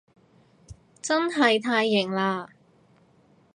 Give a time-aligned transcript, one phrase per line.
[0.99, 2.47] 真係太型喇